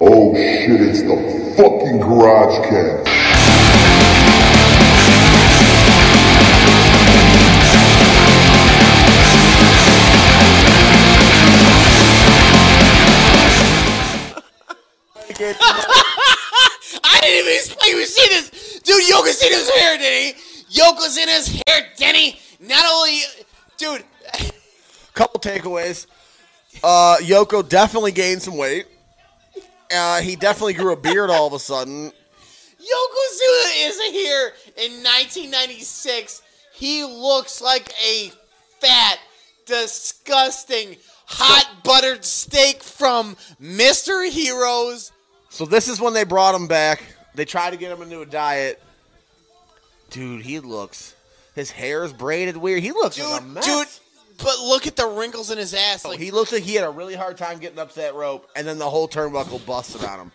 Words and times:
Oh 0.00 0.32
shit, 0.32 0.80
it's 0.80 1.02
the 1.02 1.54
fucking 1.56 1.98
Garage 1.98 2.68
Cat. 2.68 3.04
I 17.02 17.20
didn't 17.20 17.48
even 17.48 17.88
even 17.88 18.06
see 18.06 18.28
this. 18.28 18.80
Dude, 18.84 19.02
Yokozuna's 19.02 19.68
hair, 19.70 19.98
Denny. 19.98 20.34
Yokozuna's 20.70 21.60
hair, 21.66 21.88
Denny. 21.96 22.38
Not 22.60 22.84
only, 22.88 23.22
dude, 23.76 24.04
Couple 25.14 25.40
takeaways. 25.40 26.06
Uh, 26.84 27.16
Yoko 27.20 27.68
definitely 27.68 28.12
gained 28.12 28.40
some 28.40 28.56
weight. 28.56 28.86
Uh, 29.92 30.20
he 30.20 30.36
definitely 30.36 30.74
grew 30.74 30.92
a 30.92 30.96
beard 30.96 31.30
all 31.30 31.46
of 31.46 31.52
a 31.52 31.58
sudden. 31.58 32.12
Yokozuna 32.78 33.88
is 33.88 34.00
here 34.12 34.52
in 34.76 34.92
1996. 35.02 36.42
He 36.74 37.04
looks 37.04 37.60
like 37.60 37.92
a 38.04 38.30
fat, 38.80 39.18
disgusting, 39.66 40.96
hot 41.26 41.82
buttered 41.82 42.24
steak 42.24 42.82
from 42.82 43.36
Mr. 43.60 44.28
Heroes. 44.30 45.12
So 45.50 45.64
this 45.64 45.88
is 45.88 46.00
when 46.00 46.14
they 46.14 46.24
brought 46.24 46.54
him 46.54 46.68
back. 46.68 47.02
They 47.34 47.44
tried 47.44 47.70
to 47.70 47.76
get 47.76 47.90
him 47.90 48.02
into 48.02 48.20
a 48.20 48.26
diet. 48.26 48.80
Dude, 50.10 50.42
he 50.42 50.60
looks. 50.60 51.14
His 51.54 51.70
hair 51.70 52.04
is 52.04 52.12
braided 52.12 52.56
weird. 52.56 52.82
He 52.82 52.92
looks 52.92 53.18
like 53.18 53.40
a 53.40 53.44
mess. 53.44 53.66
dude, 53.66 53.88
but 54.38 54.58
look 54.60 54.86
at 54.86 54.96
the 54.96 55.06
wrinkles 55.06 55.50
in 55.50 55.58
his 55.58 55.74
ass. 55.74 56.04
Oh, 56.04 56.10
like, 56.10 56.18
he 56.18 56.30
looks 56.30 56.52
like 56.52 56.62
he 56.62 56.74
had 56.74 56.84
a 56.84 56.90
really 56.90 57.14
hard 57.14 57.36
time 57.36 57.58
getting 57.58 57.78
up 57.78 57.90
to 57.90 57.96
that 57.96 58.14
rope, 58.14 58.48
and 58.56 58.66
then 58.66 58.78
the 58.78 58.88
whole 58.88 59.08
turnbuckle 59.08 59.64
busted 59.66 60.04
on 60.04 60.20
him. 60.20 60.32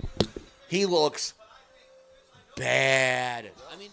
He 0.68 0.86
looks 0.86 1.34
bad. 2.56 3.52
I 3.72 3.78
mean, 3.78 3.90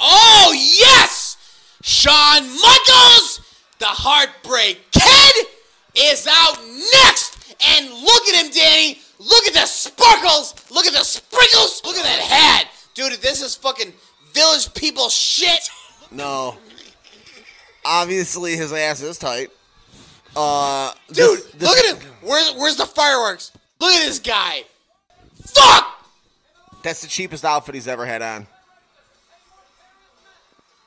oh 0.00 0.52
yes, 0.54 1.36
Shawn 1.82 2.42
Michaels, 2.42 3.40
the 3.78 3.86
Heartbreak 3.86 4.90
Kid, 4.92 5.46
is 5.94 6.26
out 6.30 6.58
next, 6.94 7.54
and 7.66 7.90
look 7.90 8.28
at 8.28 8.44
him, 8.44 8.50
Danny. 8.52 8.98
Look 9.18 9.46
at 9.46 9.54
the 9.54 9.66
sparkles. 9.66 10.54
Look 10.70 10.86
at 10.86 10.92
the 10.92 11.04
sprinkles. 11.04 11.80
Look 11.84 11.96
at 11.96 12.02
that 12.02 12.20
hat, 12.20 12.68
dude. 12.94 13.12
This 13.20 13.40
is 13.40 13.54
fucking 13.54 13.92
village 14.32 14.74
people 14.74 15.08
shit. 15.08 15.70
No. 16.10 16.56
Obviously, 17.84 18.56
his 18.56 18.72
ass 18.72 19.00
is 19.02 19.18
tight. 19.18 19.50
Uh, 20.36 20.92
Dude, 21.08 21.38
this- 21.40 21.52
this- 21.54 21.68
look 21.68 21.78
at 21.78 21.96
him. 22.02 22.12
Where's 22.22 22.52
where's 22.54 22.76
the 22.76 22.86
fireworks? 22.86 23.52
Look 23.80 23.92
at 23.92 24.06
this 24.06 24.18
guy. 24.18 24.64
Fuck. 25.46 25.88
That's 26.82 27.02
the 27.02 27.08
cheapest 27.08 27.44
outfit 27.44 27.74
he's 27.74 27.88
ever 27.88 28.06
had 28.06 28.22
on. 28.22 28.46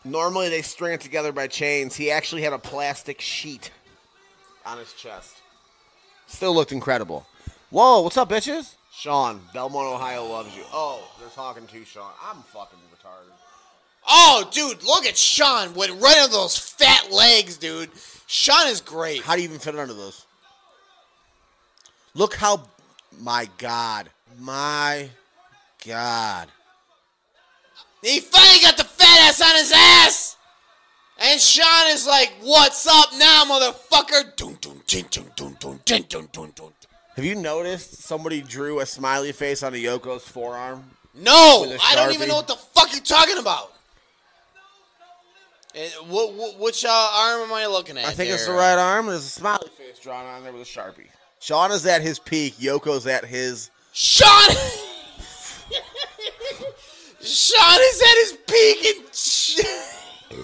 Normally 0.03 0.49
they 0.49 0.61
string 0.61 0.93
it 0.93 1.01
together 1.01 1.31
by 1.31 1.47
chains. 1.47 1.95
He 1.95 2.11
actually 2.11 2.41
had 2.43 2.53
a 2.53 2.59
plastic 2.59 3.19
sheet 3.21 3.71
on 4.65 4.77
his 4.77 4.93
chest. 4.93 5.33
Still 6.27 6.53
looked 6.53 6.71
incredible. 6.71 7.25
Whoa, 7.71 8.01
what's 8.01 8.17
up, 8.17 8.29
bitches? 8.29 8.75
Shawn, 8.93 9.41
Belmont, 9.53 9.87
Ohio 9.87 10.25
loves 10.25 10.55
you. 10.55 10.63
Oh, 10.71 11.03
they're 11.19 11.29
talking 11.29 11.67
to 11.67 11.85
Shawn. 11.85 12.11
I'm 12.23 12.41
fucking 12.43 12.79
retarded. 12.93 13.33
Oh, 14.07 14.47
dude, 14.51 14.83
look 14.83 15.05
at 15.05 15.17
Shawn 15.17 15.73
with 15.73 15.89
right 16.01 16.23
of 16.23 16.31
those 16.31 16.57
fat 16.57 17.11
legs, 17.11 17.57
dude. 17.57 17.89
Shawn 18.27 18.67
is 18.67 18.81
great. 18.81 19.21
How 19.21 19.35
do 19.35 19.41
you 19.41 19.47
even 19.47 19.59
fit 19.59 19.77
under 19.77 19.93
those? 19.93 20.25
Look 22.13 22.35
how. 22.35 22.63
My 23.19 23.49
God. 23.57 24.09
My 24.39 25.09
God. 25.87 26.49
He 28.01 28.19
finally 28.19 28.61
got 28.61 28.77
the 28.77 28.83
fat 28.83 29.19
ass 29.21 29.41
on 29.41 29.55
his 29.55 29.71
ass! 29.73 30.37
And 31.17 31.39
Shawn 31.39 31.87
is 31.87 32.05
like, 32.05 32.33
what's 32.41 32.85
up 32.85 33.09
now, 33.17 33.45
motherfucker? 33.45 34.35
Have 37.15 37.25
you 37.25 37.35
noticed 37.35 38.03
somebody 38.03 38.41
drew 38.41 38.79
a 38.81 38.85
smiley 38.85 39.31
face 39.31 39.63
on 39.63 39.73
a 39.73 39.77
Yoko's 39.77 40.27
forearm? 40.27 40.83
No! 41.15 41.75
I 41.83 41.95
don't 41.95 42.13
even 42.13 42.27
know 42.27 42.35
what 42.35 42.47
the 42.47 42.55
fuck 42.55 42.91
you're 42.91 43.01
talking 43.01 43.37
about! 43.37 43.71
What, 46.07 46.33
what, 46.33 46.59
which 46.59 46.85
uh, 46.85 46.89
arm 46.89 47.41
am 47.41 47.53
I 47.53 47.65
looking 47.67 47.97
at? 47.97 48.05
I 48.05 48.11
think 48.11 48.31
it's 48.31 48.47
the 48.47 48.53
right 48.53 48.77
arm. 48.77 49.07
There's 49.07 49.25
a 49.25 49.29
smiley 49.29 49.67
face 49.69 49.99
drawn 49.99 50.25
on 50.25 50.43
there 50.43 50.53
with 50.53 50.61
a 50.61 50.65
sharpie. 50.65 51.07
Shawn 51.39 51.71
is 51.71 51.85
at 51.85 52.01
his 52.01 52.17
peak. 52.17 52.55
Yoko's 52.55 53.05
at 53.07 53.25
his. 53.25 53.69
Shawn. 53.91 54.49
Shawn 57.21 57.79
is 57.81 58.01
at 58.01 58.15
his 58.17 58.37
peak, 58.47 58.85
and 58.85 59.05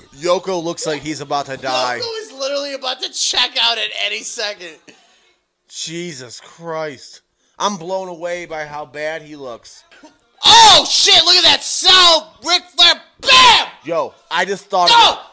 Yoko 0.22 0.64
looks 0.64 0.86
like 0.88 1.02
he's 1.02 1.22
about 1.22 1.46
to 1.46 1.58
die. 1.58 2.00
Yoko 2.00 2.22
is 2.22 2.32
literally 2.32 2.74
about 2.74 3.02
to 3.02 3.12
check 3.12 3.56
out 3.62 3.78
at 3.78 3.90
any 4.04 4.24
second. 4.24 4.78
Jesus 5.68 6.40
Christ. 6.40 7.22
I'm 7.60 7.78
blown 7.78 8.08
away 8.08 8.46
by 8.46 8.66
how 8.66 8.86
bad 8.86 9.22
he 9.22 9.36
looks. 9.36 9.84
Oh 10.44 10.86
shit! 10.90 11.24
Look 11.24 11.36
at 11.36 11.44
that 11.44 11.64
cell, 11.64 12.36
Ric 12.44 12.64
Flair. 12.76 13.02
Yo, 13.92 14.14
I 14.32 14.46
just 14.46 14.68
thought. 14.68 14.90
Of, 14.90 15.26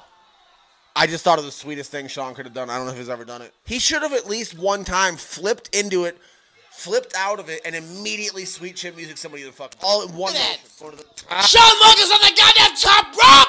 I 0.97 1.07
just 1.07 1.23
thought 1.23 1.39
of 1.39 1.45
the 1.45 1.53
sweetest 1.53 1.93
thing 1.93 2.09
Shawn 2.09 2.35
could 2.35 2.45
have 2.45 2.55
done. 2.55 2.69
I 2.69 2.77
don't 2.77 2.87
know 2.87 2.93
if 2.93 2.99
he's 2.99 3.09
ever 3.09 3.25
done 3.25 3.41
it. 3.41 3.55
He 3.65 3.79
should 3.79 4.03
have 4.03 4.13
at 4.13 4.27
least 4.29 4.59
one 4.59 4.83
time 4.83 5.15
flipped 5.15 5.73
into 5.73 6.07
it, 6.07 6.19
flipped 6.73 7.15
out 7.17 7.39
of 7.39 7.49
it, 7.49 7.61
and 7.65 7.77
immediately 7.77 8.45
sweet 8.45 8.75
chin 8.75 8.97
music 8.97 9.17
somebody 9.17 9.45
the 9.45 9.53
fuck. 9.53 9.75
All 9.81 10.03
in 10.03 10.09
one 10.09 10.33
Look 10.33 10.43
at 10.43 10.59
motion. 10.59 10.65
that. 10.65 10.81
Go 10.83 10.91
to 10.91 10.97
the. 10.97 11.43
Shawn 11.47 11.79
Michaels 11.79 12.11
on 12.11 12.19
the 12.19 12.35
goddamn 12.37 12.77
top 12.77 13.07
rope! 13.15 13.49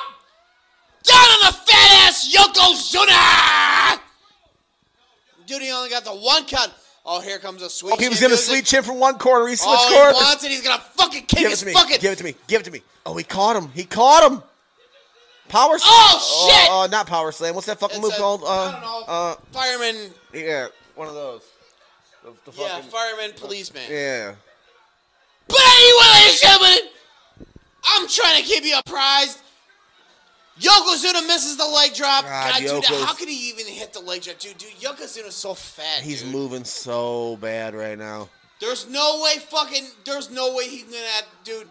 Down 1.01 1.17
on 1.17 1.39
the 1.47 1.57
fat 1.57 2.07
ass 2.07 2.31
Yokozuna! 2.31 3.99
Dude, 5.47 5.63
he 5.63 5.71
only 5.71 5.89
got 5.89 6.03
the 6.03 6.11
one 6.11 6.45
count. 6.45 6.71
Oh, 7.03 7.19
here 7.19 7.39
comes 7.39 7.63
a 7.63 7.69
sweet. 7.71 7.93
Oh, 7.93 7.97
he 7.97 8.09
was 8.09 8.19
gonna 8.19 8.29
music. 8.29 8.45
sweet 8.45 8.65
chin 8.65 8.83
from 8.83 8.99
one 8.99 9.17
corner. 9.17 9.47
He 9.47 9.55
switched 9.55 9.73
Oh, 9.75 9.89
corners. 9.91 10.17
he 10.19 10.23
wants 10.23 10.43
it. 10.43 10.51
He's 10.51 10.61
gonna 10.61 10.83
fucking 10.93 11.25
kick 11.25 11.39
Give 11.39 11.51
it 11.51 11.55
to 11.55 11.65
me. 11.65 11.73
Give 11.99 12.11
it 12.11 12.17
to 12.19 12.23
me. 12.23 12.35
Give 12.45 12.61
it 12.61 12.65
to 12.65 12.71
me. 12.71 12.83
Oh, 13.07 13.17
he 13.17 13.23
caught 13.23 13.55
him. 13.55 13.71
He 13.73 13.85
caught 13.85 14.31
him. 14.31 14.43
Power 15.49 15.77
slam. 15.77 15.91
Oh, 15.91 16.49
shit! 16.49 16.69
Uh, 16.69 16.79
uh, 16.81 16.87
not 16.87 17.07
power 17.07 17.31
slam. 17.31 17.55
What's 17.55 17.67
that 17.67 17.79
fucking 17.79 17.97
It's 17.97 18.03
move 18.03 18.13
a- 18.13 18.17
called? 18.17 18.43
Uh, 18.43 18.47
I 18.47 18.71
don't 18.71 18.81
know. 18.81 19.03
Uh, 19.07 19.35
fireman. 19.51 20.11
yeah, 20.33 20.67
one 20.95 21.07
of 21.07 21.15
those. 21.15 21.41
The, 22.23 22.51
the 22.51 22.61
Yeah, 22.61 22.81
fireman, 22.81 23.31
policeman. 23.35 23.83
yeah. 23.89 24.35
But 25.47 25.59
anyway, 25.59 26.05
ladies 26.13 26.43
and 26.43 26.51
gentlemen, 26.51 26.77
I'm 27.83 28.07
trying 28.07 28.37
to 28.41 28.47
keep 28.47 28.63
you 28.63 28.77
apprised. 28.77 29.39
Yokozuna 30.59 31.25
misses 31.25 31.55
the 31.57 31.65
leg 31.65 31.93
drop. 31.95 32.25
God, 32.25 32.61
God, 32.65 32.83
dude, 32.83 32.99
how 32.99 33.13
could 33.13 33.29
he 33.29 33.49
even 33.49 33.65
hit 33.65 33.93
the 33.93 34.01
leg 34.01 34.21
drop? 34.21 34.37
Dude, 34.39 34.57
dude, 34.57 34.69
Yokozuna's 34.79 35.33
so 35.35 35.53
fat. 35.53 36.01
He's 36.01 36.21
dude. 36.21 36.31
moving 36.33 36.65
so 36.65 37.37
bad 37.37 37.73
right 37.73 37.97
now. 37.97 38.27
There's 38.59 38.87
no 38.89 39.21
way 39.23 39.37
fucking 39.39 39.85
there's 40.03 40.29
no 40.29 40.53
way 40.53 40.67
he 40.67 40.81
can 40.81 40.91
get 40.91 41.25
dude. 41.45 41.67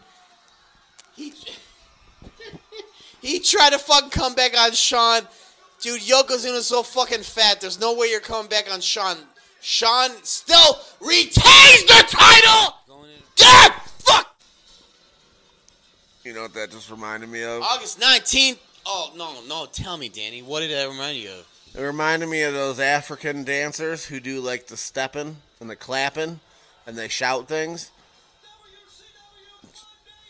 He 1.14 1.34
He 3.20 3.40
tried 3.40 3.70
to 3.70 3.78
fucking 3.78 4.10
come 4.10 4.34
back 4.34 4.58
on 4.58 4.72
Shawn. 4.72 5.22
Dude, 5.80 6.00
Yokozuna's 6.02 6.66
so 6.66 6.82
fucking 6.82 7.22
fat. 7.22 7.60
There's 7.60 7.80
no 7.80 7.94
way 7.94 8.08
you're 8.08 8.20
coming 8.20 8.48
back 8.48 8.72
on 8.72 8.80
Shawn. 8.80 9.16
Shawn 9.60 10.10
still 10.22 10.78
retains 11.00 11.84
the 11.86 12.04
title! 12.08 12.74
God 13.36 13.72
fuck! 13.98 14.36
You 16.24 16.32
know 16.32 16.42
what 16.42 16.54
that 16.54 16.70
just 16.70 16.90
reminded 16.90 17.28
me 17.28 17.42
of? 17.42 17.62
August 17.62 18.00
19th. 18.00 18.58
Oh 18.86 19.12
no, 19.16 19.34
no, 19.46 19.66
tell 19.66 19.96
me, 19.96 20.08
Danny, 20.08 20.42
what 20.42 20.60
did 20.60 20.70
that 20.70 20.88
remind 20.88 21.18
you 21.18 21.30
of? 21.30 21.46
It 21.76 21.82
reminded 21.82 22.28
me 22.28 22.42
of 22.42 22.54
those 22.54 22.80
African 22.80 23.44
dancers 23.44 24.06
who 24.06 24.20
do 24.20 24.40
like 24.40 24.66
the 24.68 24.76
stepping 24.76 25.36
and 25.60 25.68
the 25.68 25.76
clapping 25.76 26.40
and 26.86 26.96
they 26.96 27.08
shout 27.08 27.48
things. 27.48 27.90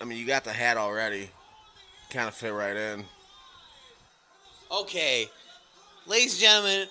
I 0.01 0.05
mean, 0.05 0.19
you 0.19 0.27
got 0.27 0.45
the 0.45 0.53
hat 0.53 0.77
already. 0.77 1.31
Kind 2.11 2.29
of 2.29 2.35
fit 2.35 2.53
right 2.53 2.77
in. 2.77 3.05
Okay, 4.71 5.29
ladies 6.07 6.35
and 6.35 6.41
gentlemen, 6.41 6.89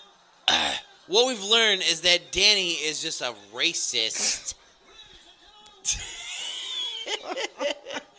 what 1.08 1.28
we've 1.28 1.44
learned 1.44 1.82
is 1.82 2.02
that 2.02 2.32
Danny 2.32 2.72
is 2.72 3.02
just 3.02 3.22
a 3.22 3.34
racist. 3.54 4.54